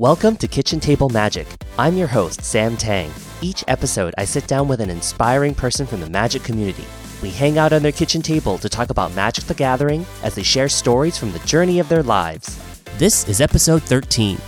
[0.00, 1.48] Welcome to Kitchen Table Magic.
[1.76, 3.10] I'm your host, Sam Tang.
[3.42, 6.84] Each episode, I sit down with an inspiring person from the magic community.
[7.20, 10.44] We hang out on their kitchen table to talk about Magic the Gathering as they
[10.44, 12.60] share stories from the journey of their lives.
[12.96, 14.38] This is episode 13.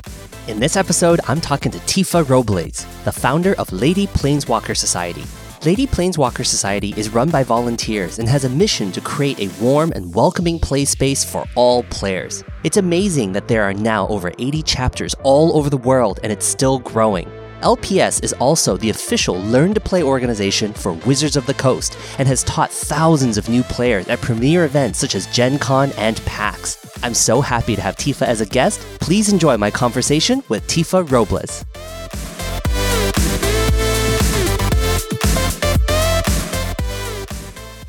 [0.46, 5.24] In this episode, I'm talking to Tifa Robles, the founder of Lady Planeswalker Society.
[5.66, 9.92] Lady Planeswalker Society is run by volunteers and has a mission to create a warm
[9.94, 12.42] and welcoming play space for all players.
[12.64, 16.46] It's amazing that there are now over 80 chapters all over the world and it's
[16.46, 17.30] still growing.
[17.60, 22.26] LPS is also the official Learn to Play organization for Wizards of the Coast and
[22.26, 26.78] has taught thousands of new players at premier events such as Gen Con and PAX.
[27.02, 28.80] I'm so happy to have Tifa as a guest.
[28.98, 31.66] Please enjoy my conversation with Tifa Robles.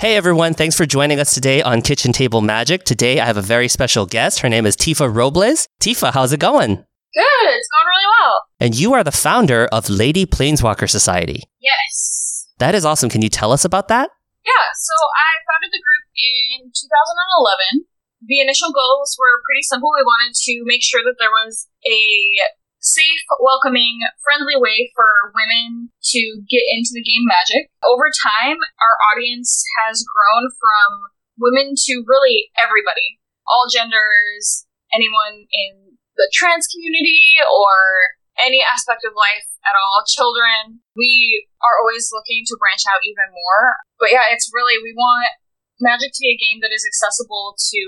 [0.02, 2.86] Hey everyone, thanks for joining us today on Kitchen Table Magic.
[2.86, 4.40] Today I have a very special guest.
[4.40, 5.68] Her name is Tifa Robles.
[5.80, 6.74] Tifa, how's it going?
[6.74, 8.34] Good, it's going really well.
[8.60, 11.44] And you are the founder of Lady Planeswalker Society.
[11.62, 12.50] Yes.
[12.58, 13.12] That is awesome.
[13.12, 14.10] Can you tell us about that?
[14.42, 17.86] Yeah, so I founded the group in 2011.
[18.26, 19.94] The initial goals were pretty simple.
[19.94, 22.42] We wanted to make sure that there was a
[22.82, 27.70] safe, welcoming, friendly way for women to get into the game Magic.
[27.86, 30.90] Over time, our audience has grown from
[31.38, 39.14] women to really everybody, all genders, anyone in the trans community or any aspect of
[39.14, 40.82] life at all, children.
[40.98, 43.78] We are always looking to branch out even more.
[44.02, 45.30] But yeah, it's really, we want
[45.78, 47.82] Magic to be a game that is accessible to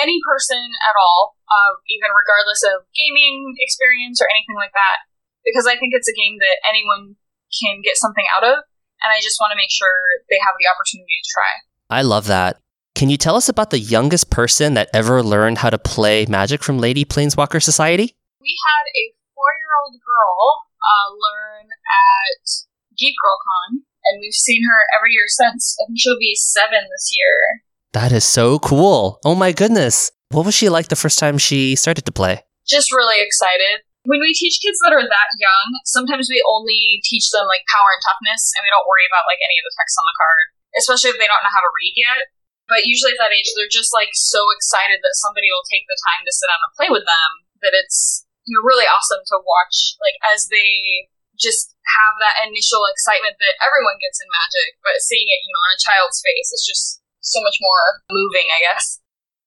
[0.00, 5.06] any person at all, uh, even regardless of gaming experience or anything like that,
[5.44, 7.16] because I think it's a game that anyone
[7.50, 8.64] can get something out of,
[9.04, 9.92] and I just want to make sure
[10.30, 11.50] they have the opportunity to try.
[11.90, 12.58] I love that.
[12.94, 16.62] Can you tell us about the youngest person that ever learned how to play Magic
[16.62, 18.14] from Lady Planeswalker Society?
[18.38, 19.04] We had a
[19.34, 22.44] four year old girl uh, learn at
[22.94, 25.74] Geek Girl Con, and we've seen her every year since.
[25.82, 27.66] I think she'll be seven this year.
[27.94, 29.22] That is so cool.
[29.22, 30.10] Oh my goodness.
[30.34, 32.42] What was she like the first time she started to play?
[32.66, 33.86] Just really excited.
[34.02, 37.94] When we teach kids that are that young, sometimes we only teach them like power
[37.94, 40.46] and toughness, and we don't worry about like any of the text on the card,
[40.74, 42.34] especially if they don't know how to read yet.
[42.66, 45.96] But usually at that age, they're just like so excited that somebody will take the
[46.10, 47.30] time to sit down and play with them
[47.62, 51.06] that it's you know really awesome to watch like as they
[51.38, 55.62] just have that initial excitement that everyone gets in magic, but seeing it, you know,
[55.62, 59.00] on a child's face is just so much more moving, I guess.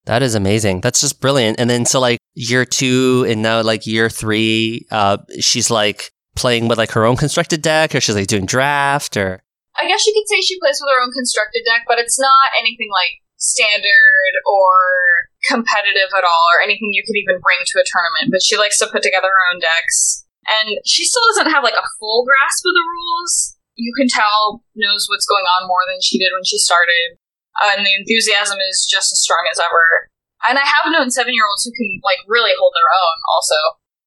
[0.06, 0.82] That is amazing.
[0.82, 1.60] That's just brilliant.
[1.60, 6.70] And then so like year two and now like year three, uh, she's like playing
[6.70, 9.44] with like her own constructed deck, or she's like doing draft, or
[9.76, 12.56] I guess you could say she plays with her own constructed deck, but it's not
[12.58, 17.86] anything like standard or competitive at all, or anything you could even bring to a
[17.86, 18.32] tournament.
[18.32, 21.78] But she likes to put together her own decks, and she still doesn't have like
[21.78, 23.60] a full grasp of the rules.
[23.76, 27.20] You can tell knows what's going on more than she did when she started
[27.62, 30.12] uh, and the enthusiasm is just as strong as ever.
[30.46, 33.16] And I have known seven year olds who can like really hold their own.
[33.36, 33.58] Also,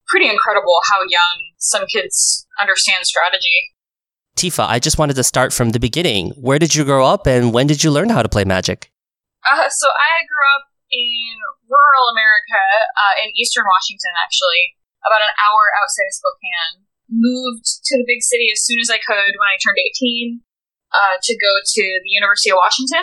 [0.07, 3.75] pretty incredible how young some kids understand strategy.
[4.39, 6.31] Tifa, I just wanted to start from the beginning.
[6.39, 8.91] Where did you grow up, and when did you learn how to play Magic?
[9.45, 11.35] Uh, so I grew up in
[11.67, 12.63] rural America,
[12.95, 16.87] uh, in eastern Washington, actually, about an hour outside of Spokane.
[17.11, 20.47] Moved to the big city as soon as I could when I turned 18
[20.95, 23.03] uh, to go to the University of Washington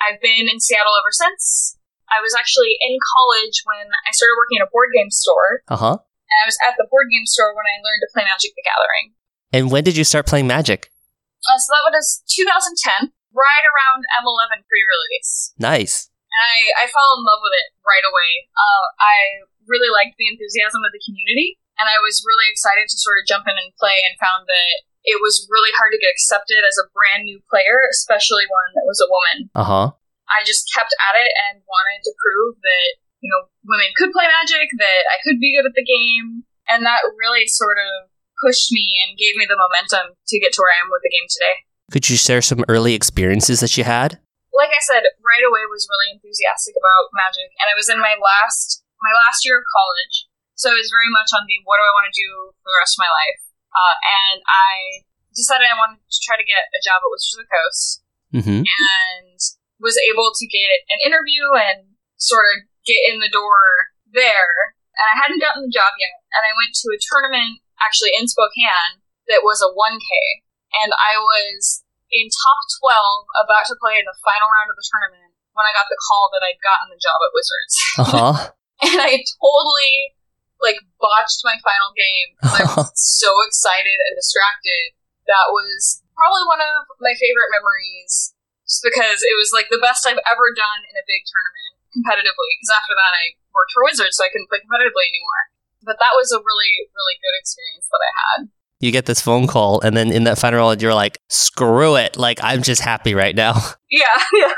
[0.00, 1.76] I've been in Seattle ever since.
[2.06, 5.66] I was actually in college when I started working at a board game store.
[5.66, 5.96] Uh huh.
[5.98, 8.62] And I was at the board game store when I learned to play Magic the
[8.66, 9.06] Gathering.
[9.54, 10.90] And when did you start playing Magic?
[11.46, 15.54] Uh, so that was 2010, right around M11 pre release.
[15.58, 16.10] Nice.
[16.34, 18.30] And I, I fell in love with it right away.
[18.52, 19.16] Uh, I
[19.64, 23.30] really liked the enthusiasm of the community, and I was really excited to sort of
[23.30, 24.74] jump in and play and found that
[25.06, 28.90] it was really hard to get accepted as a brand new player, especially one that
[28.90, 29.38] was a woman.
[29.54, 29.88] Uh huh.
[30.26, 32.88] I just kept at it and wanted to prove that,
[33.22, 36.42] you know, women could play magic, that I could be good at the game.
[36.66, 38.10] And that really sort of
[38.42, 41.14] pushed me and gave me the momentum to get to where I am with the
[41.14, 41.56] game today.
[41.94, 44.18] Could you share some early experiences that you had?
[44.50, 48.18] Like I said, right away was really enthusiastic about magic and I was in my
[48.18, 50.26] last my last year of college.
[50.58, 52.80] So it was very much on the what do I want to do for the
[52.82, 53.45] rest of my life.
[53.76, 55.04] Uh, and I
[55.36, 57.84] decided I wanted to try to get a job at Wizards of the Coast,
[58.32, 58.60] mm-hmm.
[58.64, 59.38] and
[59.76, 64.72] was able to get an interview and sort of get in the door there.
[64.96, 68.24] And I hadn't gotten the job yet, and I went to a tournament actually in
[68.24, 70.10] Spokane that was a 1K,
[70.80, 72.60] and I was in top
[73.36, 76.00] 12 about to play in the final round of the tournament when I got the
[76.00, 77.74] call that I'd gotten the job at Wizards.
[78.00, 78.34] Uh huh.
[78.88, 80.15] and I totally
[80.66, 82.28] like botched my final game.
[82.42, 82.90] I was
[83.22, 84.98] so excited and distracted.
[85.30, 88.34] That was probably one of my favorite memories,
[88.66, 92.50] just because it was like the best I've ever done in a big tournament competitively.
[92.58, 95.42] Because after that, I worked for Wizards, so I couldn't play competitively anymore.
[95.86, 98.40] But that was a really, really good experience that I had.
[98.82, 102.18] You get this phone call, and then in that final round, you're like, "Screw it!
[102.18, 103.54] Like I'm just happy right now."
[103.88, 104.04] Yeah,
[104.34, 104.52] yeah.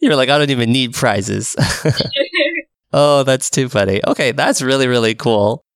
[0.00, 1.56] You're like, I don't even need prizes.
[2.94, 3.98] oh, that's too funny.
[4.06, 5.66] Okay, that's really, really cool.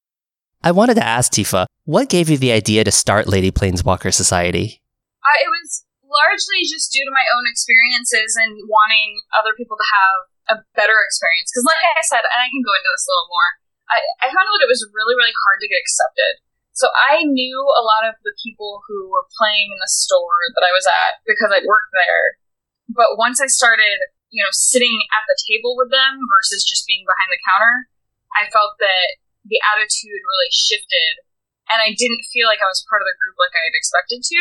[0.62, 4.78] I wanted to ask Tifa, what gave you the idea to start Lady Planeswalker Society?
[5.22, 9.88] Uh, it was largely just due to my own experiences and wanting other people to
[9.90, 10.18] have
[10.54, 11.50] a better experience.
[11.50, 13.50] Because, like I said, and I can go into this a little more,
[13.90, 16.42] I, I found that it was really, really hard to get accepted.
[16.74, 20.62] So I knew a lot of the people who were playing in the store that
[20.62, 22.38] I was at because I'd worked there.
[22.86, 23.98] But once I started,
[24.28, 27.88] you know, sitting at the table with them versus just being behind the counter,
[28.36, 29.08] I felt that
[29.48, 31.24] the attitude really shifted
[31.68, 34.20] and I didn't feel like I was part of the group like I had expected
[34.24, 34.40] to.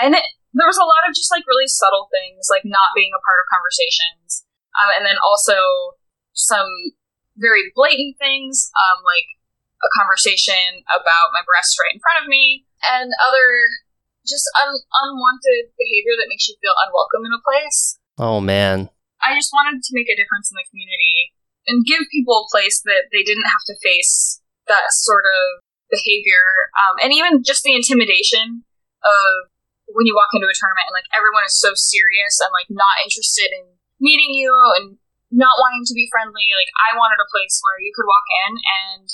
[0.00, 3.12] And it, there was a lot of just like really subtle things, like not being
[3.12, 4.44] a part of conversations.
[4.76, 5.56] Um, and then also
[6.36, 6.68] some
[7.40, 9.26] very blatant things, um, like
[9.80, 13.48] a conversation about my breast right in front of me, and other
[14.28, 17.98] just un- unwanted behavior that makes you feel unwelcome in a place.
[18.20, 18.92] Oh man.
[19.20, 21.32] I just wanted to make a difference in the community
[21.68, 25.62] and give people a place that they didn't have to face that sort of
[25.92, 28.64] behavior, um, and even just the intimidation
[29.04, 29.50] of
[29.90, 33.02] when you walk into a tournament and like everyone is so serious and like not
[33.02, 34.96] interested in meeting you and
[35.34, 36.46] not wanting to be friendly.
[36.54, 39.06] Like I wanted a place where you could walk in and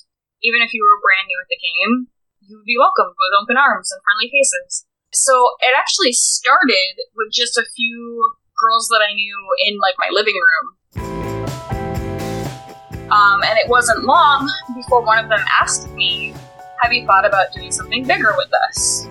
[0.44, 2.12] even if you were brand new at the game,
[2.44, 4.84] you would be welcomed with open arms and friendly faces.
[5.16, 5.32] So
[5.64, 10.34] it actually started with just a few girls that I knew in like my living
[10.34, 10.76] room.
[13.10, 16.34] Um, and it wasn't long before one of them asked me,
[16.82, 19.06] Have you thought about doing something bigger with us?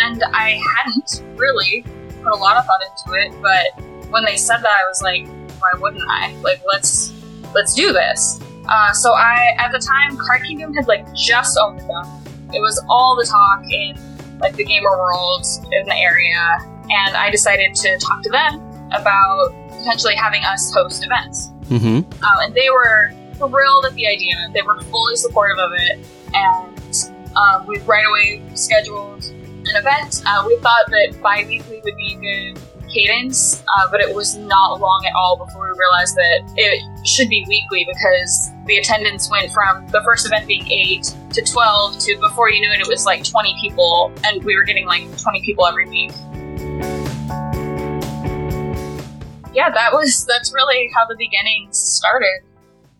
[0.00, 1.84] And I hadn't really
[2.22, 5.26] put a lot of thought into it, but when they said that, I was like,
[5.60, 6.34] Why wouldn't I?
[6.42, 7.12] Like, let's
[7.54, 8.40] let's do this.
[8.68, 12.06] Uh, so I, at the time, Card Kingdom had like just opened up.
[12.52, 16.58] It was all the talk in like the gamer world in the area,
[16.90, 21.50] and I decided to talk to them about potentially having us host events.
[21.68, 22.24] Mm-hmm.
[22.24, 24.34] Um, and they were thrilled at the idea.
[24.52, 30.22] They were fully supportive of it, and um, we right away scheduled an event.
[30.26, 34.80] Uh, we thought that bi-weekly would be a good cadence, uh, but it was not
[34.80, 39.52] long at all before we realized that it should be weekly because the attendance went
[39.52, 43.04] from the first event being 8 to 12 to before you knew it, it was
[43.04, 46.12] like 20 people, and we were getting like 20 people every week.
[49.56, 52.42] Yeah, that was that's really how the beginnings started.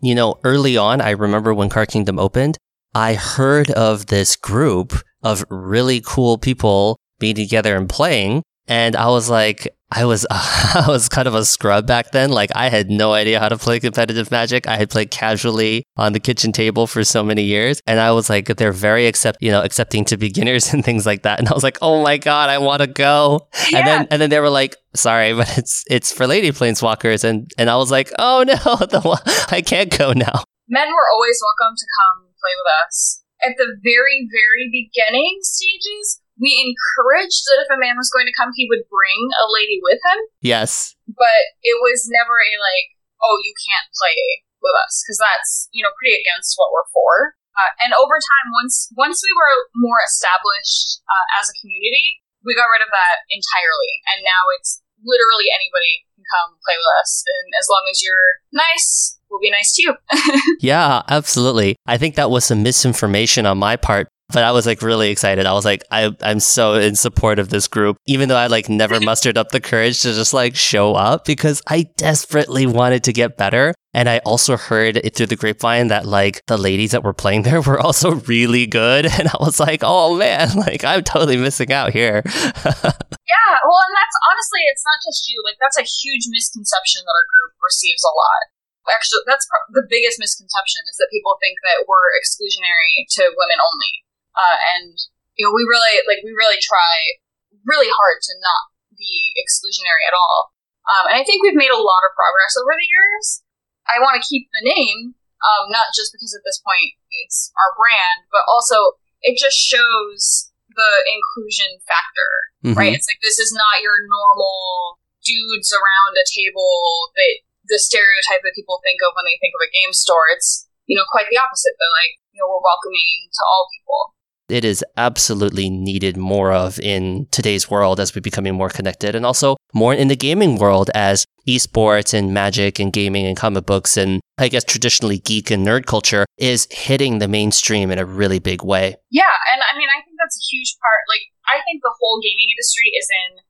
[0.01, 2.57] You know, early on, I remember when Card Kingdom opened,
[2.95, 8.41] I heard of this group of really cool people being together and playing.
[8.67, 12.29] And I was like, I was I was kind of a scrub back then.
[12.29, 14.67] Like I had no idea how to play competitive Magic.
[14.67, 18.29] I had played casually on the kitchen table for so many years, and I was
[18.29, 21.39] like, they're very accept, you know, accepting to beginners and things like that.
[21.39, 23.47] And I was like, oh my god, I want to go.
[23.71, 23.79] Yeah.
[23.79, 27.49] And then and then they were like, sorry, but it's it's for lady planeswalkers, and
[27.57, 30.43] and I was like, oh no, the, I can't go now.
[30.67, 33.23] Men were always welcome to come play with us.
[33.45, 38.37] At the very, very beginning stages, we encouraged that if a man was going to
[38.37, 40.19] come, he would bring a lady with him.
[40.41, 40.93] Yes.
[41.09, 45.85] But it was never a like, oh, you can't play with us because that's you
[45.85, 47.37] know pretty against what we're for.
[47.57, 52.53] Uh, and over time, once once we were more established uh, as a community, we
[52.53, 57.25] got rid of that entirely, and now it's literally anybody can come play with us,
[57.25, 59.91] and as long as you're nice, we'll be nice to you.
[60.61, 61.77] yeah, absolutely.
[61.85, 65.45] I think that was some misinformation on my part but I was like really excited.
[65.45, 68.67] I was like, I, I'm so in support of this group, even though I like
[68.67, 73.13] never mustered up the courage to just like show up because I desperately wanted to
[73.13, 73.73] get better.
[73.93, 77.43] And I also heard it through the grapevine that like the ladies that were playing
[77.43, 79.07] there were also really good.
[79.17, 82.21] And I was like, oh man, like I'm totally missing out here.
[82.21, 85.41] yeah, well, and that's honestly, it's not just you.
[85.41, 88.53] Like, that's a huge misconception that our group receives a lot
[88.87, 94.06] actually that's the biggest misconception is that people think that we're exclusionary to women only
[94.37, 94.93] uh, and
[95.35, 97.17] you know, we really like we really try
[97.65, 98.63] really hard to not
[98.93, 100.53] be exclusionary at all.
[100.87, 103.43] Um, and I think we've made a lot of progress over the years.
[103.89, 106.95] I want to keep the name, um, not just because at this point
[107.27, 112.31] it's our brand, but also it just shows the inclusion factor,
[112.63, 112.77] mm-hmm.
[112.77, 112.93] right?
[112.93, 117.33] It's like this is not your normal dudes around a table that
[117.67, 120.31] the stereotype that people think of when they think of a game store.
[120.31, 121.75] It's you know, quite the opposite.
[121.75, 124.16] They're like, you know, we're welcoming to all people
[124.49, 129.25] it is absolutely needed more of in today's world as we're becoming more connected and
[129.25, 133.97] also more in the gaming world as esports and magic and gaming and comic books
[133.97, 138.39] and I guess traditionally geek and nerd culture is hitting the mainstream in a really
[138.39, 138.95] big way.
[139.11, 142.23] Yeah, and I mean I think that's a huge part like I think the whole
[142.23, 143.43] gaming industry is in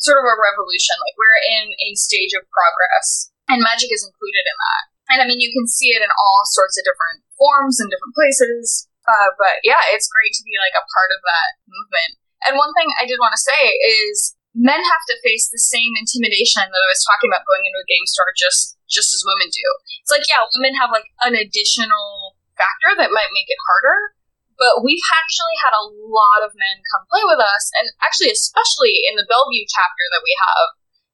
[0.00, 0.96] sort of a revolution.
[0.96, 4.82] Like we're in a stage of progress and magic is included in that.
[5.12, 8.16] And I mean you can see it in all sorts of different forms and different
[8.16, 8.87] places.
[9.08, 12.20] Uh, but yeah, it's great to be like a part of that movement.
[12.44, 15.96] And one thing I did want to say is men have to face the same
[15.96, 19.48] intimidation that I was talking about going into a game store just just as women
[19.48, 19.68] do.
[20.04, 24.18] It's like yeah, women have like an additional factor that might make it harder,
[24.58, 29.06] but we've actually had a lot of men come play with us, and actually especially
[29.08, 30.68] in the Bellevue chapter that we have,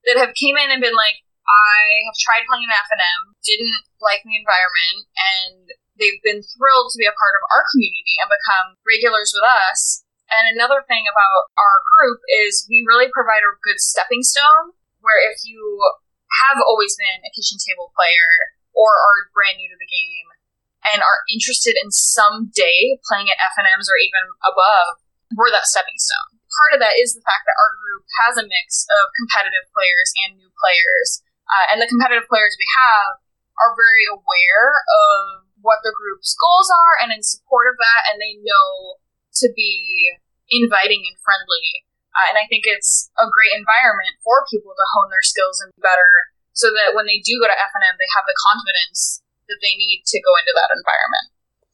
[0.09, 4.25] that have came in and been like, I have tried playing an FNM, didn't like
[4.25, 5.65] the environment, and
[5.99, 10.03] they've been thrilled to be a part of our community and become regulars with us.
[10.31, 14.75] And another thing about our group is we really provide a good stepping stone
[15.05, 15.61] where if you
[16.43, 18.31] have always been a kitchen table player
[18.75, 20.29] or are brand new to the game
[20.91, 25.01] and are interested in someday playing at FNMs or even above,
[25.37, 26.41] we're that stepping stone.
[26.51, 30.09] Part of that is the fact that our group has a mix of competitive players
[30.27, 31.23] and new players.
[31.45, 33.21] Uh, and the competitive players we have
[33.59, 38.21] are very aware of what the group's goals are and in support of that, and
[38.21, 39.01] they know
[39.41, 40.13] to be
[40.53, 41.89] inviting and friendly.
[42.15, 45.75] Uh, and I think it's a great environment for people to hone their skills and
[45.83, 49.75] better so that when they do go to FNM, they have the confidence that they
[49.75, 51.27] need to go into that environment.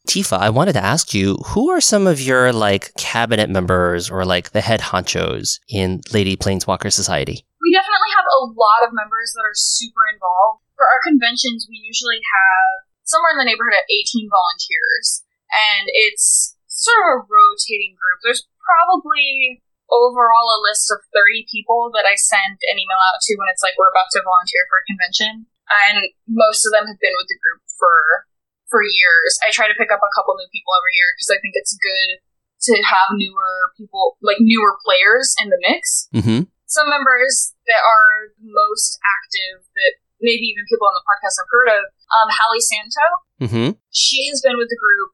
[0.09, 4.25] Tifa, I wanted to ask you, who are some of your like cabinet members or
[4.25, 7.45] like the head honchos in Lady Planeswalker Society?
[7.61, 10.65] We definitely have a lot of members that are super involved.
[10.75, 15.27] For our conventions, we usually have somewhere in the neighborhood of 18 volunteers.
[15.51, 18.23] And it's sort of a rotating group.
[18.23, 23.35] There's probably overall a list of 30 people that I send an email out to
[23.35, 25.51] when it's like we're about to volunteer for a convention.
[25.91, 28.31] And most of them have been with the group for
[28.71, 29.35] for years.
[29.43, 31.75] I try to pick up a couple new people every year because I think it's
[31.75, 32.23] good
[32.71, 36.07] to have newer people, like newer players in the mix.
[36.15, 36.47] Mm-hmm.
[36.71, 41.71] Some members that are most active that maybe even people on the podcast have heard
[41.77, 43.07] of, um, Hallie Santo.
[43.41, 43.69] Mm-hmm.
[43.91, 45.13] She has been with the group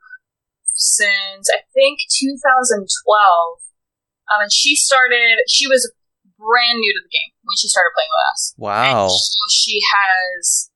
[0.77, 2.85] since I think 2012.
[4.27, 5.87] Um, and she started, she was
[6.37, 8.41] brand new to the game when she started playing with us.
[8.61, 9.09] Wow.
[9.09, 10.69] so she has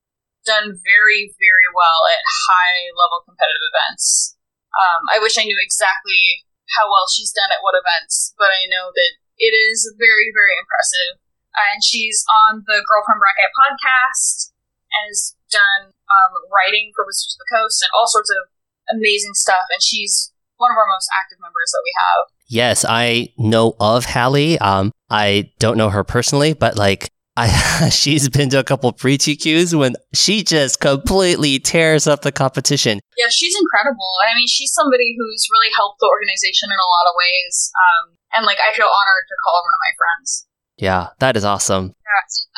[0.49, 4.39] done very, very well at high level competitive events.
[4.73, 6.47] Um, I wish I knew exactly
[6.79, 10.55] how well she's done at what events, but I know that it is very, very
[10.57, 11.20] impressive
[11.57, 14.53] and she's on the Girlfriend Bracket podcast
[14.91, 18.51] and has done um, writing for Wizards of the Coast and all sorts of
[18.91, 19.67] amazing stuff.
[19.71, 22.23] And she's one of our most active members that we have.
[22.51, 24.59] Yes, I know of Hallie.
[24.59, 29.73] Um, I don't know her personally, but like I, she's been to a couple PPTQs
[29.79, 33.01] when she just completely tears up the competition.
[33.17, 34.13] Yeah, she's incredible.
[34.27, 37.73] I mean, she's somebody who's really helped the organization in a lot of ways.
[37.73, 38.05] Um,
[38.37, 40.50] and like, I feel honored to call her one of my friends.
[40.81, 41.95] Yeah, that is awesome.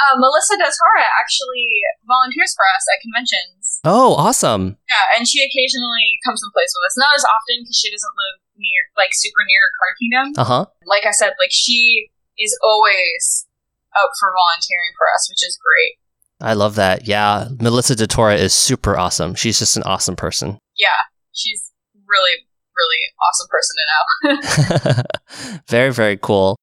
[0.02, 1.69] Uh, Melissa DeTora actually
[2.07, 3.81] volunteers for us at conventions.
[3.85, 4.76] Oh, awesome.
[4.88, 6.97] Yeah, and she occasionally comes and plays with us.
[6.99, 10.26] Not as often because she doesn't live near, like, super near Card Kingdom.
[10.38, 10.64] Uh huh.
[10.87, 13.47] Like I said, like, she is always
[13.95, 16.00] up for volunteering for us, which is great.
[16.41, 17.07] I love that.
[17.07, 19.35] Yeah, Melissa DeTora is super awesome.
[19.35, 20.59] She's just an awesome person.
[20.75, 21.71] Yeah, she's
[22.09, 25.61] really, really awesome person to know.
[25.69, 26.57] very, very cool.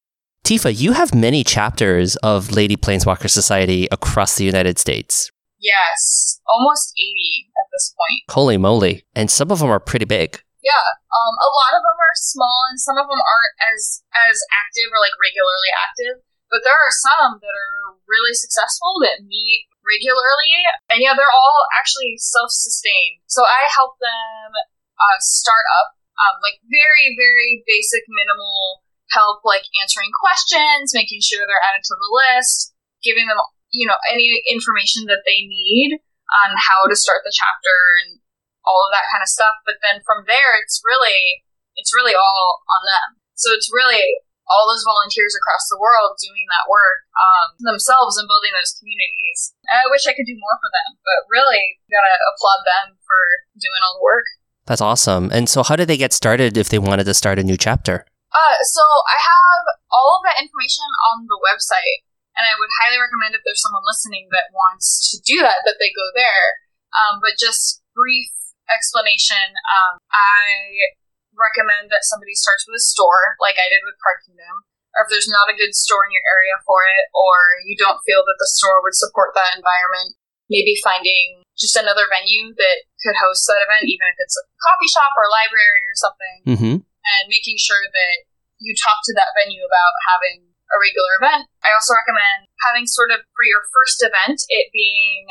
[0.43, 5.31] Tifa, you have many chapters of Lady Planeswalker Society across the United States.
[5.59, 8.23] Yes, almost 80 at this point.
[8.31, 9.03] Holy moly.
[9.13, 10.39] And some of them are pretty big.
[10.63, 14.39] Yeah, um, a lot of them are small and some of them aren't as, as
[14.51, 16.23] active or like regularly active.
[16.49, 20.65] But there are some that are really successful that meet regularly.
[20.89, 23.21] And yeah, they're all actually self sustained.
[23.29, 24.49] So I help them
[24.97, 31.45] uh, start up, um, like very, very basic, minimal help like answering questions, making sure
[31.45, 33.39] they're added to the list, giving them,
[33.73, 36.01] you know, any information that they need
[36.45, 38.21] on how to start the chapter and
[38.65, 39.55] all of that kind of stuff.
[39.65, 41.45] But then from there, it's really,
[41.77, 43.09] it's really all on them.
[43.33, 44.03] So it's really
[44.49, 49.53] all those volunteers across the world doing that work um, themselves and building those communities.
[49.69, 53.21] And I wish I could do more for them, but really, gotta applaud them for
[53.61, 54.25] doing all the work.
[54.65, 55.29] That's awesome.
[55.29, 58.05] And so, how did they get started if they wanted to start a new chapter?
[58.29, 62.05] Uh, so I have all of that information on the website,
[62.37, 65.81] and I would highly recommend if there's someone listening that wants to do that, that
[65.81, 66.61] they go there.
[66.93, 68.29] Um, but just brief
[68.69, 70.93] explanation, um, I
[71.33, 74.65] recommend that somebody starts with a store, like I did with Card Kingdom,
[74.97, 78.01] or if there's not a good store in your area for it, or you don't
[78.05, 80.17] feel that the store would support that environment,
[80.49, 84.89] maybe finding just another venue that could host that event, even if it's a coffee
[84.89, 86.75] shop or a library or something, Mm-hmm.
[87.05, 88.17] And making sure that
[88.59, 91.43] you talk to that venue about having a regular event.
[91.65, 95.25] I also recommend having sort of for your first event, it being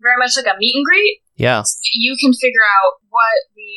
[0.00, 1.22] very much like a meet and greet.
[1.36, 1.62] Yeah.
[1.94, 3.76] You can figure out what the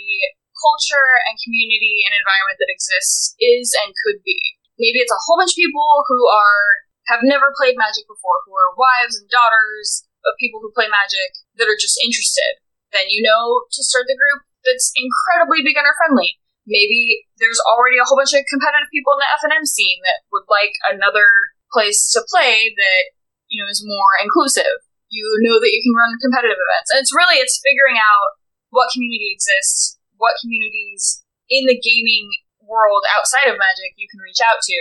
[0.63, 4.39] culture and community and environment that exists is and could be.
[4.79, 8.55] Maybe it's a whole bunch of people who are have never played Magic before, who
[8.55, 12.63] are wives and daughters of people who play Magic that are just interested.
[12.95, 16.39] Then you know to start the group that's incredibly beginner friendly.
[16.63, 20.48] Maybe there's already a whole bunch of competitive people in the FNM scene that would
[20.48, 21.27] like another
[21.75, 23.03] place to play that
[23.51, 24.79] you know is more inclusive.
[25.12, 28.39] You know that you can run competitive events, and it's really it's figuring out
[28.72, 32.32] what community exists, what communities in the gaming
[32.63, 34.79] world outside of Magic you can reach out to,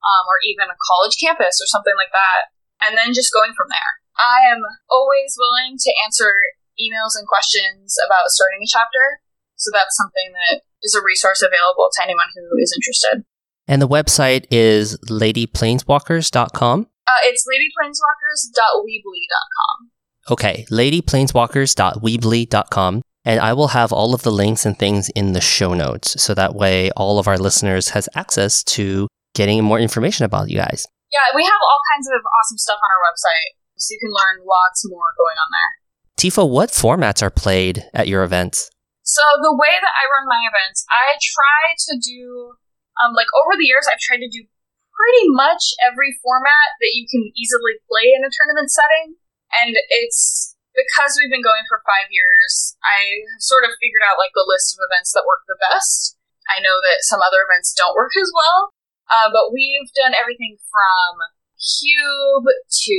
[0.00, 2.54] um, or even a college campus or something like that,
[2.86, 3.92] and then just going from there.
[4.18, 6.30] I am always willing to answer
[6.78, 9.22] emails and questions about starting a chapter,
[9.58, 13.24] so that's something that is a resource available to anyone who is interested.
[13.66, 16.86] And the website is ladyplaneswalkers.com.
[17.06, 19.90] Uh, it's ladyplaneswalkers.weebly.com.
[20.30, 23.02] Okay, ladyplaneswalkers.weebly.com.
[23.24, 26.22] And I will have all of the links and things in the show notes.
[26.22, 30.56] So that way all of our listeners has access to getting more information about you
[30.56, 30.86] guys.
[31.12, 34.40] Yeah, we have all kinds of awesome stuff on our website, so you can learn
[34.46, 35.72] lots more going on there.
[36.18, 38.70] Tifa, what formats are played at your events?
[39.08, 42.52] So the way that I run my events, I try to do,
[43.00, 44.44] um, like over the years, I've tried to do
[44.92, 49.16] pretty much every format that you can easily play in a tournament setting.
[49.56, 49.72] And
[50.04, 54.44] it's because we've been going for five years, I sort of figured out like the
[54.44, 56.20] list of events that work the best.
[56.52, 58.76] I know that some other events don't work as well,
[59.08, 61.16] uh, but we've done everything from
[61.56, 62.98] Cube to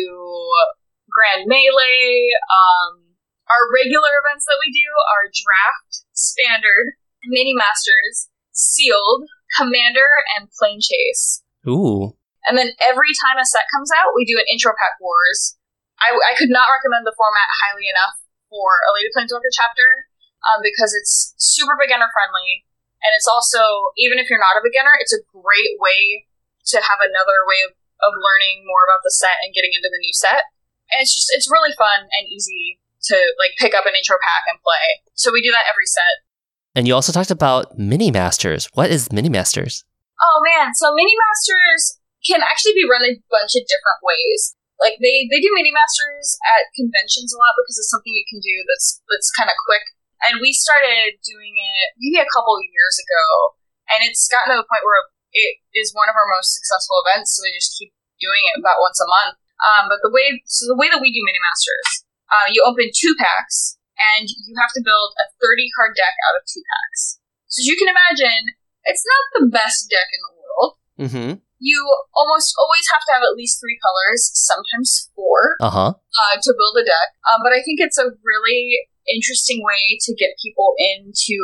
[1.06, 2.34] Grand Melee.
[2.50, 3.09] Um,
[3.50, 9.26] our regular events that we do are Draft, Standard, Mini Masters, Sealed,
[9.58, 10.08] Commander,
[10.38, 11.42] and Planechase.
[11.66, 12.14] Ooh.
[12.48, 15.58] And then every time a set comes out, we do an intro pack wars.
[16.00, 18.16] I, I could not recommend the format highly enough
[18.48, 20.08] for a Lady Planeswalker chapter
[20.48, 22.64] um, because it's super beginner friendly.
[23.04, 26.28] And it's also, even if you're not a beginner, it's a great way
[26.72, 30.00] to have another way of, of learning more about the set and getting into the
[30.00, 30.48] new set.
[30.92, 34.44] And it's just, it's really fun and easy to like pick up an intro pack
[34.52, 35.04] and play.
[35.16, 36.26] So we do that every set.
[36.76, 38.70] And you also talked about mini masters.
[38.74, 39.84] What is mini masters?
[40.20, 44.56] Oh man, so mini masters can actually be run a bunch of different ways.
[44.80, 48.40] Like they, they do mini masters at conventions a lot because it's something you can
[48.40, 49.84] do that's that's kind of quick.
[50.28, 53.56] And we started doing it maybe a couple of years ago,
[53.92, 57.36] and it's gotten to the point where it is one of our most successful events.
[57.36, 59.40] So we just keep doing it about once a month.
[59.60, 62.90] Um, but the way so the way that we do mini masters, uh, you open
[62.94, 63.78] two packs
[64.16, 67.20] and you have to build a 30 card deck out of two packs.
[67.52, 68.54] So as you can imagine,
[68.86, 70.70] it's not the best deck in the world.
[71.00, 71.32] Mm-hmm.
[71.60, 71.80] You
[72.16, 75.92] almost always have to have at least three colors, sometimes four, Uh-huh.
[75.92, 77.10] uh, to build a deck.
[77.28, 81.36] Um, but I think it's a really interesting way to get people into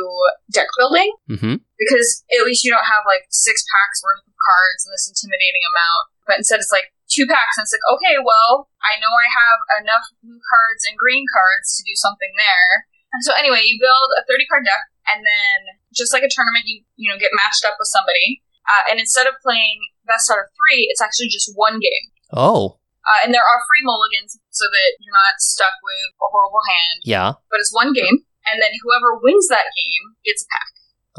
[0.54, 1.60] deck building Mm-hmm.
[1.76, 5.64] because at least you don't have like six packs worth of cards and this intimidating
[5.68, 6.04] amount.
[6.24, 9.58] But instead, it's like two packs, and it's like, okay, well, I know I have
[9.80, 12.72] enough blue cards and green cards to do something there.
[13.16, 15.58] And so anyway, you build a 30 card deck, and then
[15.96, 18.44] just like a tournament, you you know get matched up with somebody.
[18.68, 22.06] Uh, and instead of playing best out of three, it's actually just one game.
[22.34, 22.82] Oh.
[23.06, 26.98] Uh, and there are free mulligans so that you're not stuck with a horrible hand.
[27.06, 27.38] Yeah.
[27.48, 30.72] But it's one game, and then whoever wins that game gets a pack.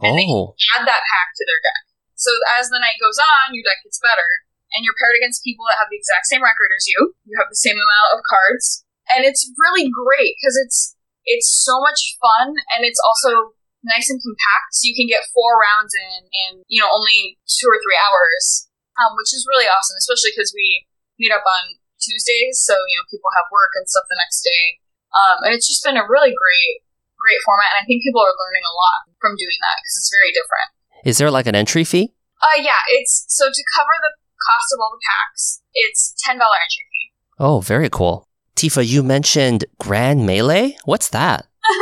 [0.03, 0.53] And they Oh.
[0.75, 1.83] add that pack to their deck.
[2.19, 4.27] So as the night goes on, your deck gets better,
[4.75, 7.15] and you're paired against people that have the exact same record as you.
[7.23, 8.83] You have the same amount of cards,
[9.15, 10.95] and it's really great because it's
[11.27, 14.75] it's so much fun, and it's also nice and compact.
[14.75, 18.67] So you can get four rounds in in you know only two or three hours,
[18.99, 20.87] um, which is really awesome, especially because we
[21.19, 24.83] meet up on Tuesdays, so you know people have work and stuff the next day.
[25.15, 26.83] Um, and it's just been a really great,
[27.15, 30.11] great format, and I think people are learning a lot from doing that because it's
[30.13, 30.69] very different.
[31.07, 32.11] Is there like an entry fee?
[32.37, 36.55] Uh, yeah, it's so to cover the cost of all the packs, it's ten dollar
[36.61, 37.11] entry fee.
[37.39, 38.27] Oh, very cool.
[38.55, 40.77] Tifa, you mentioned Grand Melee?
[40.85, 41.47] What's that?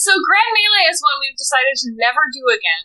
[0.00, 2.82] So Grand Melee is one we've decided to never do again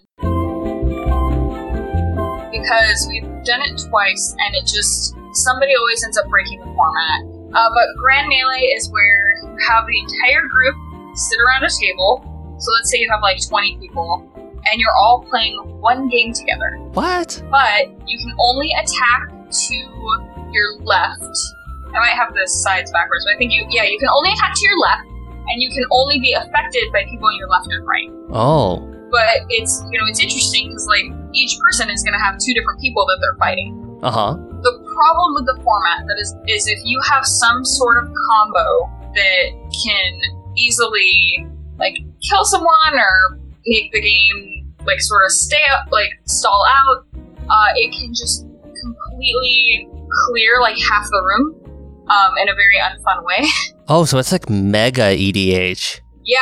[2.52, 7.24] because we've done it twice, and it just somebody always ends up breaking the format.
[7.56, 10.76] Uh, but Grand Melee is where you have the entire group
[11.16, 12.20] sit around a table,
[12.60, 14.28] So let's say you have like 20 people,
[14.72, 16.78] and you're all playing one game together.
[16.94, 17.44] What?
[17.52, 19.76] But you can only attack to
[20.52, 21.38] your left.
[21.94, 24.54] I might have the sides backwards, but I think you, yeah, you can only attack
[24.56, 25.08] to your left,
[25.48, 28.10] and you can only be affected by people on your left and right.
[28.32, 28.92] Oh.
[29.12, 32.54] But it's, you know, it's interesting because, like, each person is going to have two
[32.54, 34.00] different people that they're fighting.
[34.02, 34.34] Uh huh.
[34.62, 38.90] The problem with the format that is is if you have some sort of combo
[39.14, 40.20] that can
[40.58, 41.48] easily
[41.78, 41.96] like
[42.30, 47.06] kill someone or make the game like sort of stay up, like stall out,
[47.50, 48.46] uh, it can just
[48.82, 49.88] completely
[50.28, 51.56] clear like half the room
[52.10, 53.46] um, in a very unfun way.
[53.88, 56.02] Oh, so it's like mega EDH.
[56.26, 56.42] yeah,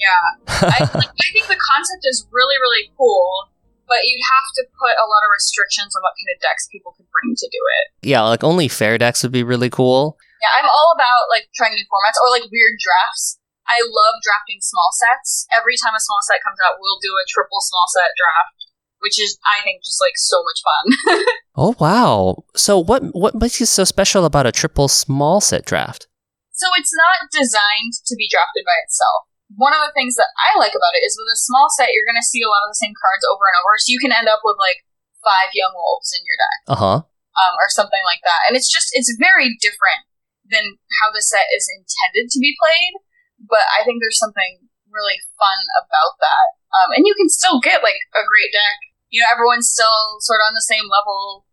[0.00, 0.24] yeah.
[0.48, 3.52] I, like, I think the concept is really really cool,
[3.86, 6.96] but you'd have to put a lot of restrictions on what kind of decks people
[6.96, 8.08] could bring to do it.
[8.08, 10.16] Yeah, like only fair decks would be really cool.
[10.40, 13.36] Yeah, I'm all about like trying new formats or like weird drafts.
[13.64, 15.48] I love drafting small sets.
[15.52, 18.68] Every time a small set comes out, we'll do a triple small set draft,
[19.00, 20.84] which is I think just like so much fun.
[21.54, 22.42] Oh wow.
[22.58, 26.10] So what what makes you so special about a triple small set draft?
[26.54, 29.26] so it's not designed to be drafted by itself.
[29.58, 32.06] One of the things that I like about it is with a small set, you're
[32.06, 34.14] going to see a lot of the same cards over and over, so you can
[34.14, 34.86] end up with like
[35.22, 36.58] five young wolves in your deck.
[36.78, 36.98] Uh-huh.
[37.06, 38.46] um, or something like that.
[38.46, 40.06] And it's just it's very different
[40.46, 43.02] than how the set is intended to be played.
[43.38, 46.46] But I think there's something really fun about that.
[46.70, 48.78] Um, and you can still get like a great deck.
[49.10, 51.46] You know, everyone's still sort of on the same level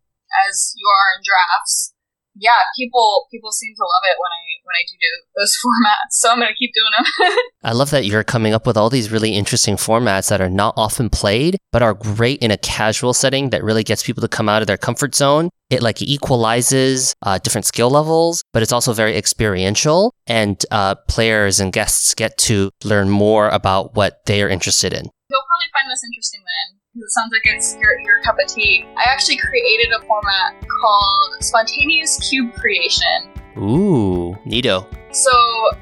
[0.48, 1.94] as you are in drafts.
[2.34, 6.16] Yeah, people people seem to love it when I when I do do those formats.
[6.16, 7.36] So I'm gonna keep doing them.
[7.64, 10.74] I love that you're coming up with all these really interesting formats that are not
[10.78, 14.48] often played, but are great in a casual setting that really gets people to come
[14.48, 15.50] out of their comfort zone.
[15.72, 21.62] It like equalizes uh, different skill levels, but it's also very experiential, and uh, players
[21.62, 25.06] and guests get to learn more about what they are interested in.
[25.30, 28.54] You'll probably find this interesting then because It sounds like it's your, your cup of
[28.54, 28.86] tea.
[28.98, 33.32] I actually created a format called Spontaneous Cube Creation.
[33.58, 34.86] Ooh, neato.
[35.14, 35.32] So,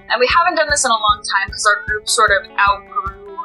[0.09, 3.37] and we haven't done this in a long time because our group sort of outgrew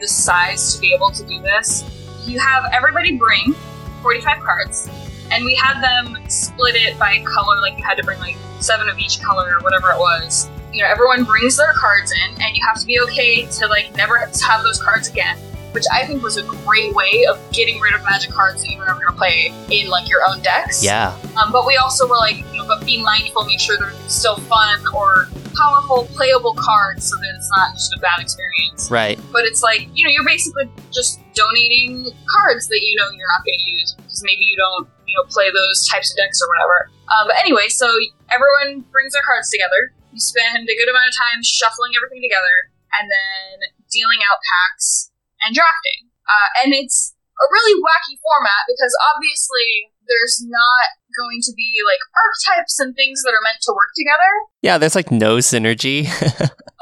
[0.00, 1.84] the size to be able to do this.
[2.26, 3.54] You have everybody bring
[4.02, 4.88] 45 cards,
[5.32, 8.88] and we had them split it by color, like you had to bring like seven
[8.88, 10.48] of each color or whatever it was.
[10.72, 13.94] You know, everyone brings their cards in, and you have to be okay to like
[13.96, 15.38] never have those cards again.
[15.72, 18.78] Which I think was a great way of getting rid of magic cards that you
[18.78, 20.84] were never gonna play in like your own decks.
[20.84, 21.16] Yeah.
[21.42, 24.36] Um, but we also were like, you know, but be mindful, make sure they're still
[24.36, 28.90] fun or powerful, playable cards so that it's not just a bad experience.
[28.90, 29.18] Right.
[29.32, 33.44] But it's like, you know, you're basically just donating cards that you know you're not
[33.44, 36.48] going to use because maybe you don't, you know, play those types of decks or
[36.48, 36.88] whatever.
[37.12, 37.84] Um, but anyway, so
[38.32, 39.92] everyone brings their cards together.
[40.16, 45.12] You spend a good amount of time shuffling everything together and then dealing out packs
[45.44, 46.08] and drafting.
[46.24, 52.00] Uh, and it's a really wacky format because obviously there's not going to be like
[52.16, 54.32] archetypes and things that are meant to work together,
[54.64, 56.08] Yeah, there's like no synergy.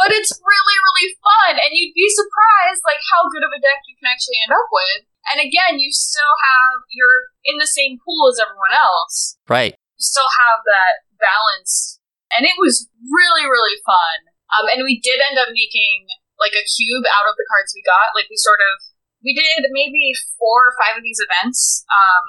[0.00, 1.54] but it's really, really fun.
[1.58, 4.68] And you'd be surprised like how good of a deck you can actually end up
[4.70, 5.09] with.
[5.30, 9.38] And again, you still have you're in the same pool as everyone else.
[9.46, 9.72] right.
[9.72, 12.00] You still have that balance.
[12.34, 14.30] And it was really, really fun.
[14.50, 17.84] Um, and we did end up making like a cube out of the cards we
[17.84, 18.16] got.
[18.16, 18.74] Like we sort of
[19.20, 21.84] we did maybe four or five of these events.
[21.92, 22.24] Um,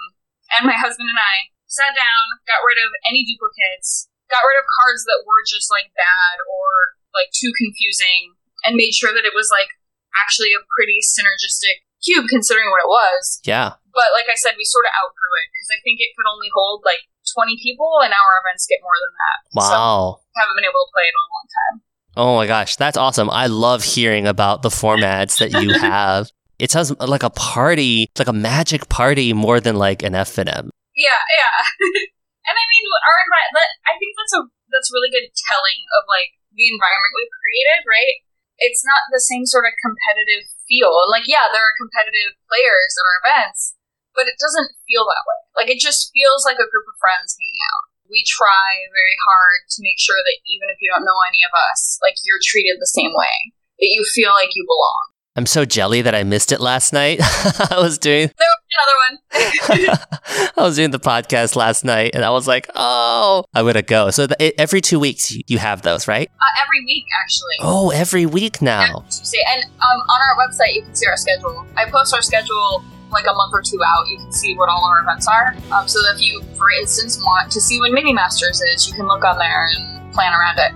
[0.52, 4.68] and my husband and I sat down, got rid of any duplicates, got rid of
[4.84, 8.36] cards that were just like bad or like too confusing,
[8.68, 9.72] and made sure that it was like
[10.20, 13.40] actually a pretty synergistic cube considering what it was.
[13.46, 13.78] Yeah.
[13.94, 16.48] But like I said, we sort of outgrew it because I think it could only
[16.54, 17.04] hold like
[17.36, 19.38] 20 people, and our events get more than that.
[19.52, 20.20] So Wow.
[20.36, 21.76] haven't been able to play it in a long time.
[22.18, 23.30] Oh my gosh, that's awesome.
[23.30, 26.28] I love hearing about the formats that you have.
[26.60, 30.70] It sounds like a party, it's like a magic party more than like an FNM.
[30.94, 31.56] Yeah, yeah.
[32.48, 33.72] and I mean, our environment.
[33.88, 37.80] I think that's a that's really good telling of like the environment we've created.
[37.88, 38.16] Right?
[38.62, 40.96] It's not the same sort of competitive feel.
[41.04, 43.76] And like, yeah, there are competitive players at our events,
[44.16, 45.40] but it doesn't feel that way.
[45.60, 47.92] Like, it just feels like a group of friends hanging out.
[48.08, 51.52] We try very hard to make sure that even if you don't know any of
[51.72, 53.52] us, like you're treated the same way.
[53.80, 55.11] That you feel like you belong.
[55.38, 57.20] I'm so jelly that I missed it last night.
[57.72, 60.50] I was doing There was another one.
[60.58, 64.10] I was doing the podcast last night and I was like, "Oh, I'm to go."
[64.10, 66.30] So every 2 weeks you, have those, right?
[66.30, 67.56] uh, every week, actually.
[67.62, 69.06] Oh, every week now.
[69.10, 69.38] Tuesday.
[69.54, 71.66] And um, on our website, you can see our schedule.
[71.78, 74.08] I post our schedule like a month or two out.
[74.10, 75.56] You can see what all our events are.
[75.72, 79.08] Um, so if you, for instance, want to see when Mini Masters is, you can
[79.08, 80.74] look on there and plan around it.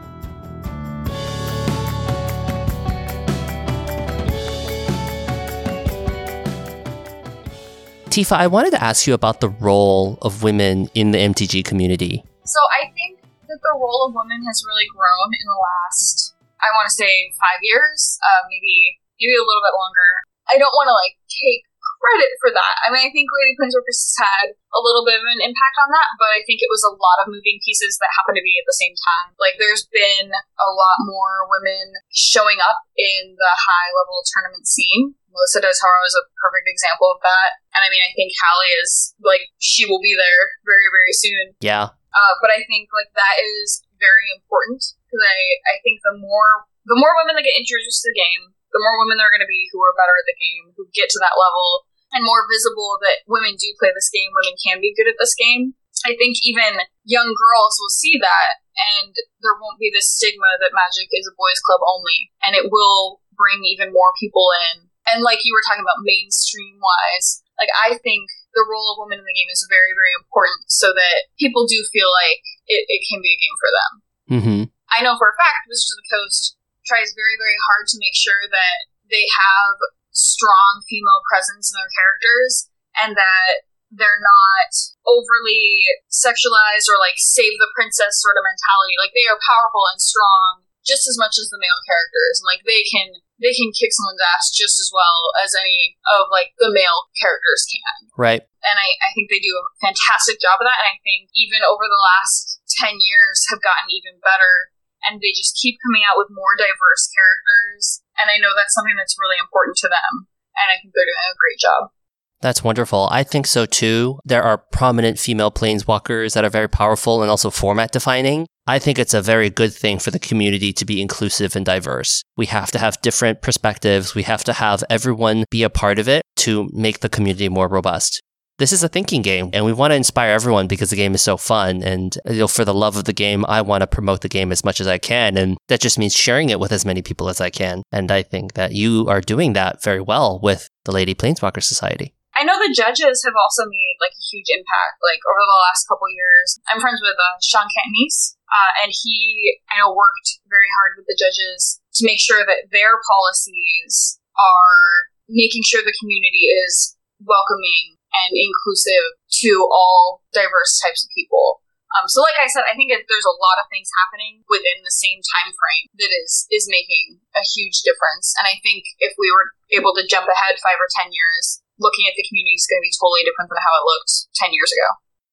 [8.15, 12.23] Tifa, I wanted to ask you about the role of women in the MTG community.
[12.47, 16.31] So I think that the role of women has really grown in the last,
[16.63, 20.09] I want to say, five years, uh, maybe maybe a little bit longer.
[20.47, 21.67] I don't want to like take
[21.99, 22.75] credit for that.
[22.85, 25.91] I mean, I think Lady Planeswalkers has had a little bit of an impact on
[25.91, 28.55] that, but I think it was a lot of moving pieces that happened to be
[28.55, 29.35] at the same time.
[29.43, 35.19] Like, there's been a lot more women showing up in the high level tournament scene.
[35.35, 37.59] Melissa DeTora is a perfect example of that.
[37.75, 41.45] And I mean, I think Hallie is, like, she will be there very, very soon.
[41.59, 41.91] Yeah.
[41.91, 46.67] Uh, but I think, like, that is very important because I, I think the more
[46.85, 49.43] the more women that get introduced to the game, the more women there are going
[49.43, 52.45] to be who are better at the game, who get to that level, and more
[52.45, 55.73] visible that women do play this game, women can be good at this game.
[56.05, 59.09] I think even young girls will see that, and
[59.41, 63.23] there won't be this stigma that Magic is a boys' club only, and it will
[63.33, 64.84] bring even more people in.
[65.11, 69.21] And like you were talking about mainstream wise, like I think the role of women
[69.21, 73.01] in the game is very, very important so that people do feel like it, it
[73.05, 73.91] can be a game for them.
[74.25, 74.61] Mm-hmm.
[74.95, 78.15] I know for a fact Wizards of the Coast tries very, very hard to make
[78.15, 78.77] sure that
[79.11, 79.75] they have
[80.15, 84.71] strong female presence in their characters and that they're not
[85.05, 88.95] overly sexualized or like save the princess sort of mentality.
[88.97, 92.63] Like they are powerful and strong just as much as the male characters and like
[92.63, 96.71] they can they can kick someone's ass just as well as any of like the
[96.71, 97.95] male characters can.
[98.15, 98.43] Right.
[98.63, 101.61] And I, I think they do a fantastic job of that and I think even
[101.67, 106.17] over the last ten years have gotten even better and they just keep coming out
[106.17, 108.01] with more diverse characters.
[108.17, 110.27] And I know that's something that's really important to them.
[110.57, 111.93] And I think they're doing a great job.
[112.41, 113.07] That's wonderful.
[113.11, 114.19] I think so too.
[114.25, 118.47] There are prominent female planeswalkers that are very powerful and also format defining.
[118.67, 122.23] I think it's a very good thing for the community to be inclusive and diverse.
[122.35, 124.15] We have to have different perspectives.
[124.15, 127.67] We have to have everyone be a part of it to make the community more
[127.67, 128.21] robust
[128.57, 131.21] this is a thinking game and we want to inspire everyone because the game is
[131.21, 131.83] so fun.
[131.83, 134.51] And you know, for the love of the game, I want to promote the game
[134.51, 135.37] as much as I can.
[135.37, 137.83] And that just means sharing it with as many people as I can.
[137.91, 142.14] And I think that you are doing that very well with the Lady Planeswalker Society.
[142.45, 145.89] I know the judges have also made like a huge impact, like over the last
[145.89, 146.61] couple years.
[146.69, 151.09] I'm friends with uh, Sean Catanese, uh, and he, I know, worked very hard with
[151.09, 156.93] the judges to make sure that their policies are making sure the community is
[157.25, 161.65] welcoming and inclusive to all diverse types of people.
[161.97, 164.93] Um, so, like I said, I think there's a lot of things happening within the
[164.93, 168.37] same time frame that is is making a huge difference.
[168.37, 172.07] And I think if we were able to jump ahead five or ten years, looking
[172.07, 174.71] at the community is going to be totally different than how it looked ten years
[174.71, 174.89] ago.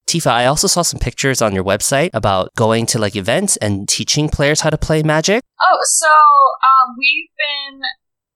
[0.07, 3.89] Tifa, I also saw some pictures on your website about going to like events and
[3.89, 5.41] teaching players how to play Magic.
[5.63, 7.81] Oh, so um, we've been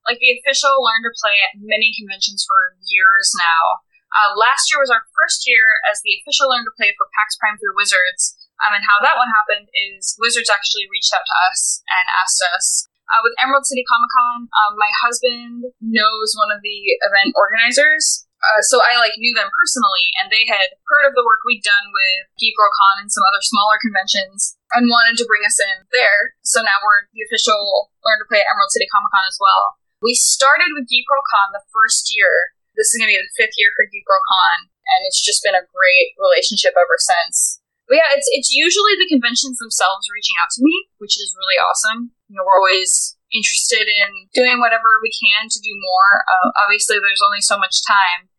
[0.07, 3.83] like the official Learn to Play at many conventions for years now.
[4.09, 7.37] Uh, last year was our first year as the official Learn to Play for PAX
[7.37, 8.38] Prime through Wizards.
[8.64, 12.40] Um, and how that one happened is Wizards actually reached out to us and asked
[12.40, 12.66] us.
[13.07, 18.27] Uh, with Emerald City Comic Con, um, my husband knows one of the event organizers.
[18.37, 21.64] Uh, so I like knew them personally, and they had heard of the work we'd
[21.64, 25.57] done with Geek Girl Con and some other smaller conventions, and wanted to bring us
[25.57, 26.37] in there.
[26.45, 29.81] So now we're the official Learn to Play at Emerald City Comic Con as well.
[30.05, 33.38] We started with Geek Girl Con the first year, this is going to be the
[33.40, 37.64] fifth year for Geek Girl Con, and it's just been a great relationship ever since.
[37.88, 41.57] But yeah, it's it's usually the conventions themselves reaching out to me, which is really
[41.57, 42.12] awesome.
[42.27, 46.11] You know, we're always interested in doing whatever we can to do more.
[46.27, 48.31] Uh, obviously, there's only so much time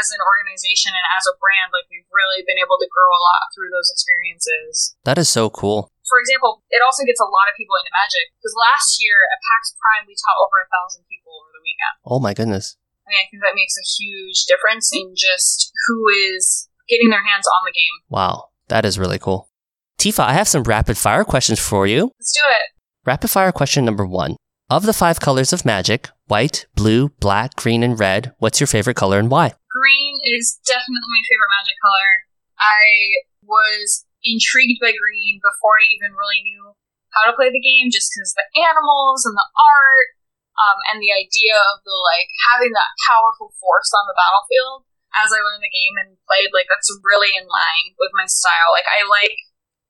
[0.00, 1.72] as an organization and as a brand.
[1.72, 4.96] Like we've really been able to grow a lot through those experiences.
[5.04, 5.92] That is so cool.
[6.08, 9.40] For example, it also gets a lot of people into Magic because last year at
[9.40, 11.94] PAX Prime we taught over a thousand people over the weekend.
[12.04, 12.76] Oh my goodness!
[13.04, 17.24] I mean, I think that makes a huge difference in just who is getting their
[17.24, 17.96] hands on the game.
[18.08, 19.48] Wow, that is really cool.
[19.96, 22.12] Tifa, I have some rapid fire questions for you.
[22.20, 22.73] Let's do it.
[23.04, 24.40] Rapid fire question number one.
[24.72, 28.96] Of the five colors of magic, white, blue, black, green, and red, what's your favorite
[28.96, 29.52] color and why?
[29.68, 32.08] Green is definitely my favorite magic color.
[32.56, 32.88] I
[33.44, 36.72] was intrigued by green before I even really knew
[37.12, 40.08] how to play the game just because the animals and the art
[40.56, 44.88] um, and the idea of the like having that powerful force on the battlefield
[45.20, 48.72] as I learned the game and played, like that's really in line with my style.
[48.72, 49.36] Like I like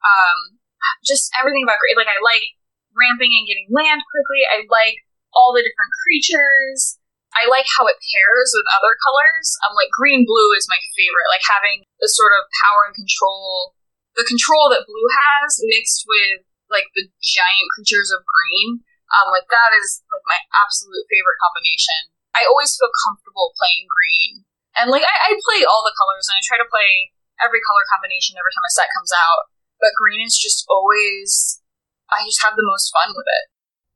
[0.02, 0.58] um,
[1.06, 2.58] just everything about green Like I like
[2.94, 4.42] ramping and getting land quickly.
[4.48, 5.02] I like
[5.34, 6.98] all the different creatures.
[7.34, 9.46] I like how it pairs with other colors.
[9.66, 11.28] I'm um, like green blue is my favorite.
[11.34, 13.74] Like having the sort of power and control,
[14.14, 18.86] the control that blue has mixed with like the giant creatures of green.
[19.18, 22.14] Um, like that is like my absolute favorite combination.
[22.34, 24.42] I always feel comfortable playing green,
[24.74, 27.82] And like I, I play all the colors and I try to play every color
[27.90, 29.50] combination every time a set comes out.
[29.78, 31.62] But green is just always
[32.10, 33.54] I just have the most fun with it.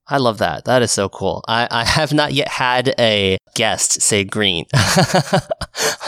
[0.09, 0.65] I love that.
[0.65, 1.45] That is so cool.
[1.47, 4.65] I, I have not yet had a guest say green.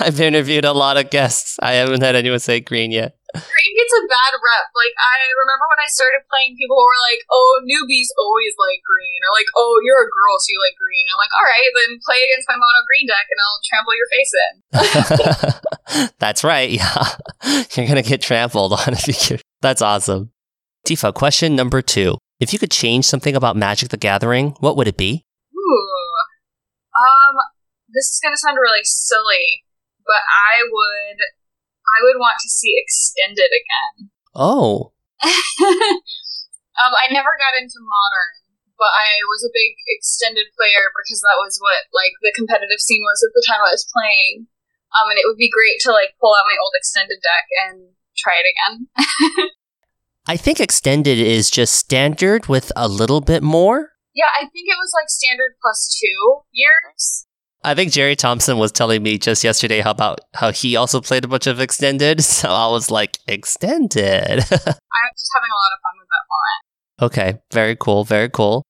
[0.00, 1.58] I've interviewed a lot of guests.
[1.60, 3.20] I haven't had anyone say green yet.
[3.34, 4.66] Green gets a bad rep.
[4.74, 9.20] Like I remember when I started playing, people were like, "Oh, newbies always like green,"
[9.22, 12.02] or like, "Oh, you're a girl, so you like green." I'm like, "All right, then
[12.02, 16.70] play against my mono green deck, and I'll trample your face in." That's right.
[16.74, 17.06] Yeah,
[17.76, 19.38] you're gonna get trampled on if you.
[19.60, 20.32] That's awesome.
[20.86, 22.18] Tifa, question number two.
[22.40, 25.24] If you could change something about Magic the Gathering, what would it be?
[25.52, 26.10] Ooh.
[26.96, 27.36] Um,
[27.88, 29.64] this is gonna sound really silly,
[30.06, 34.10] but I would I would want to see extended again.
[34.34, 34.92] Oh.
[35.20, 38.32] um, I never got into modern,
[38.80, 43.04] but I was a big extended player because that was what like the competitive scene
[43.04, 44.48] was at the time I was playing.
[44.96, 47.94] Um, and it would be great to like pull out my old extended deck and
[48.16, 48.74] try it again.
[50.30, 53.90] I think extended is just standard with a little bit more.
[54.14, 57.26] Yeah, I think it was like standard plus two years.
[57.64, 61.24] I think Jerry Thompson was telling me just yesterday how about how he also played
[61.24, 62.22] a bunch of extended.
[62.24, 64.04] So I was like, extended.
[64.38, 67.10] I'm just having a lot of fun with that format.
[67.10, 68.62] Okay, very cool, very cool.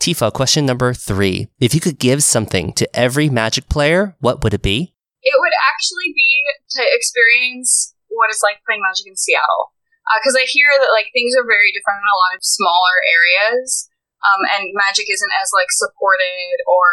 [0.00, 1.46] Tifa, question number three.
[1.60, 4.96] If you could give something to every Magic player, what would it be?
[5.22, 9.73] It would actually be to experience what it's like playing Magic in Seattle
[10.20, 12.96] because uh, I hear that like things are very different in a lot of smaller
[13.04, 13.88] areas,
[14.24, 16.88] um, and Magic isn't as like supported or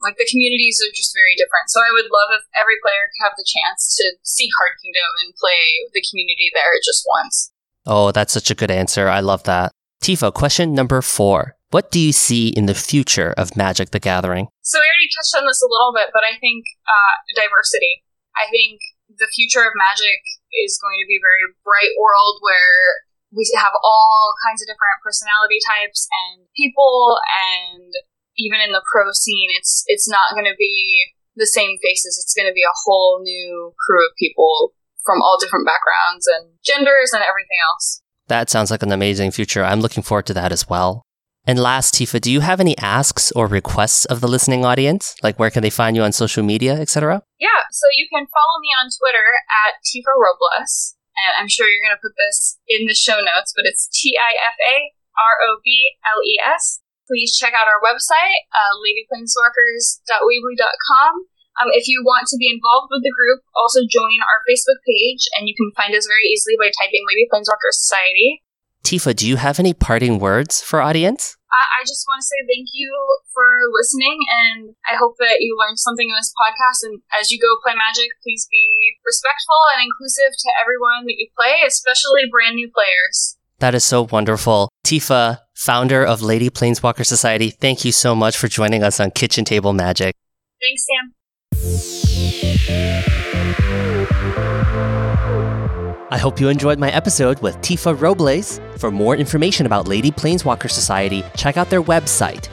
[0.00, 1.68] like the communities are just very different.
[1.68, 5.10] So I would love if every player could have the chance to see Card Kingdom
[5.24, 7.52] and play the community there just once.
[7.84, 9.08] Oh, that's such a good answer.
[9.08, 9.72] I love that.
[10.02, 11.56] Tifa, question number four.
[11.70, 14.48] What do you see in the future of Magic the Gathering?
[14.64, 18.02] So we already touched on this a little bit, but I think uh, diversity.
[18.34, 20.18] I think the future of Magic
[20.52, 24.98] is going to be a very bright world where we have all kinds of different
[25.02, 27.90] personality types and people and
[28.36, 32.34] even in the pro scene it's it's not going to be the same faces it's
[32.34, 34.74] going to be a whole new crew of people
[35.06, 39.64] from all different backgrounds and genders and everything else that sounds like an amazing future
[39.64, 41.06] i'm looking forward to that as well
[41.46, 45.16] and last, Tifa, do you have any asks or requests of the listening audience?
[45.22, 47.22] Like where can they find you on social media, etc.?
[47.40, 51.00] Yeah, so you can follow me on Twitter at Tifa Robles.
[51.16, 54.14] And I'm sure you're going to put this in the show notes, but it's T
[54.14, 56.84] I F A R O B L E S.
[57.08, 61.12] Please check out our website, uh, ladyplaneswalkers.weebly.com.
[61.58, 65.26] Um, if you want to be involved with the group, also join our Facebook page,
[65.34, 68.46] and you can find us very easily by typing Lady Planeswalker Society.
[68.84, 71.36] Tifa, do you have any parting words for audience?
[71.50, 72.92] I just want to say thank you
[73.32, 76.84] for listening, and I hope that you learned something in this podcast.
[76.84, 81.28] And as you go play Magic, please be respectful and inclusive to everyone that you
[81.36, 83.36] play, especially brand new players.
[83.58, 84.68] That is so wonderful.
[84.84, 89.44] Tifa, founder of Lady Planeswalker Society, thank you so much for joining us on Kitchen
[89.44, 90.14] Table Magic.
[90.60, 91.14] Thanks, Sam.
[96.12, 98.60] I hope you enjoyed my episode with Tifa Robles.
[98.78, 102.48] For more information about Lady Planeswalker Society, check out their website,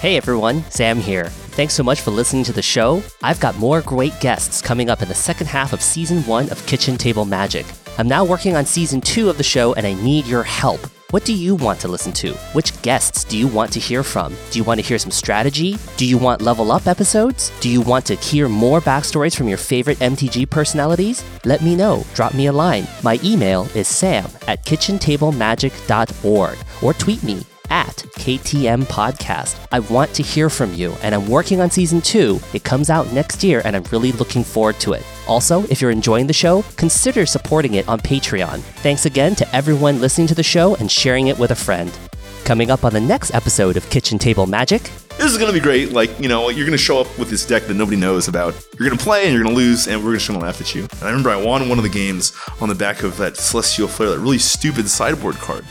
[0.00, 1.24] Hey everyone, Sam here.
[1.24, 3.02] Thanks so much for listening to the show.
[3.20, 6.66] I've got more great guests coming up in the second half of season one of
[6.66, 7.66] Kitchen Table Magic.
[7.98, 10.78] I'm now working on season two of the show and I need your help.
[11.10, 12.32] What do you want to listen to?
[12.52, 14.36] Which guests do you want to hear from?
[14.52, 15.76] Do you want to hear some strategy?
[15.96, 17.50] Do you want level up episodes?
[17.58, 21.24] Do you want to hear more backstories from your favorite MTG personalities?
[21.44, 22.06] Let me know.
[22.14, 22.86] Drop me a line.
[23.02, 29.58] My email is sam at kitchentablemagic.org or tweet me at KTM Podcast.
[29.72, 32.40] I want to hear from you, and I'm working on season two.
[32.52, 35.04] It comes out next year, and I'm really looking forward to it.
[35.26, 38.60] Also, if you're enjoying the show, consider supporting it on Patreon.
[38.82, 41.96] Thanks again to everyone listening to the show and sharing it with a friend.
[42.44, 44.90] Coming up on the next episode of Kitchen Table Magic.
[45.18, 45.92] This is going to be great.
[45.92, 48.54] Like, you know, you're going to show up with this deck that nobody knows about.
[48.78, 50.60] You're going to play and you're going to lose, and we're just going to laugh
[50.60, 50.82] at you.
[50.82, 53.88] And I remember I won one of the games on the back of that Celestial
[53.88, 55.64] Flare, that really stupid sideboard card.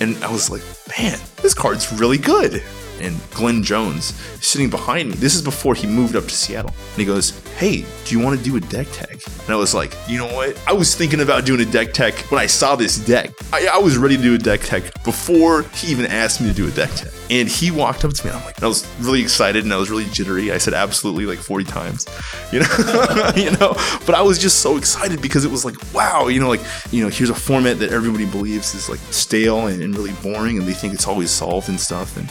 [0.00, 0.62] And I was like,
[0.98, 2.62] man, this card's really good.
[3.04, 5.14] And Glenn Jones sitting behind me.
[5.16, 6.70] This is before he moved up to Seattle.
[6.70, 9.18] And he goes, hey, do you want to do a deck tech?
[9.44, 10.60] And I was like, you know what?
[10.66, 13.30] I was thinking about doing a deck tech when I saw this deck.
[13.52, 16.54] I, I was ready to do a deck tech before he even asked me to
[16.54, 17.12] do a deck tech.
[17.30, 19.76] And he walked up to me and I'm like, I was really excited and I
[19.76, 20.52] was really jittery.
[20.52, 22.06] I said absolutely like 40 times,
[22.52, 22.66] you know,
[23.36, 23.74] you know,
[24.06, 27.02] but I was just so excited because it was like, wow, you know, like, you
[27.02, 30.66] know, here's a format that everybody believes is like stale and, and really boring and
[30.66, 32.16] they think it's always solved and stuff.
[32.16, 32.28] And,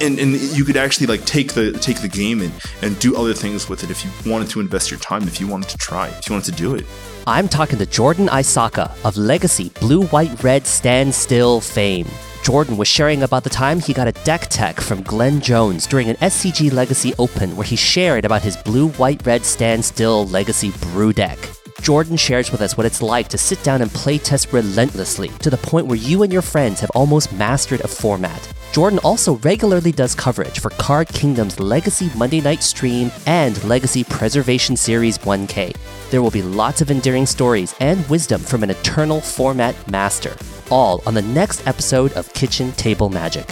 [0.00, 3.34] and, and you could actually like take the, take the game and, and do other
[3.34, 6.08] things with it if you wanted to invest your time, if you wanted to try,
[6.08, 6.84] if you wanted to do it.
[7.26, 12.06] I'm talking to Jordan Isaka of Legacy Blue White Red Standstill fame.
[12.44, 16.10] Jordan was sharing about the time he got a deck tech from Glenn Jones during
[16.10, 21.14] an SCG Legacy Open where he shared about his blue, white, red standstill Legacy brew
[21.14, 21.38] deck.
[21.80, 25.56] Jordan shares with us what it's like to sit down and playtest relentlessly to the
[25.56, 28.52] point where you and your friends have almost mastered a format.
[28.74, 34.76] Jordan also regularly does coverage for Card Kingdom's Legacy Monday Night Stream and Legacy Preservation
[34.76, 35.76] Series 1K.
[36.10, 40.36] There will be lots of endearing stories and wisdom from an eternal format master,
[40.72, 43.48] all on the next episode of Kitchen Table Magic.